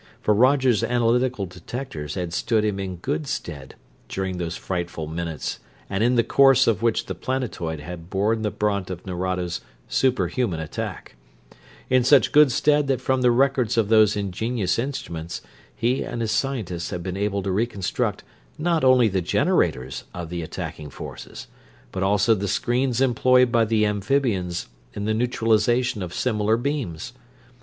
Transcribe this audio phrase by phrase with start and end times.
[0.19, 3.75] For Roger's analytical detectors had stood him in good stead
[4.09, 5.59] during those frightful minutes
[5.91, 11.17] in the course of which the planetoid had borne the brunt of Nerado's superhuman attack;
[11.87, 15.43] in such good stead that from the records of those ingenious instruments
[15.75, 18.23] he and his scientists had been able to reconstruct
[18.57, 21.45] not only the generators of the attacking forces,
[21.91, 27.13] but also the screens employed by the amphibians in the neutralization of similar beams.